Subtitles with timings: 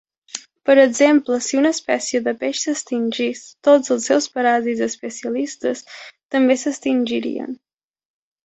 [0.67, 5.85] Per exemple, si una espècie de peix s'extingís, tots els seus paràsits especialistes
[6.37, 7.55] també s'extingirien.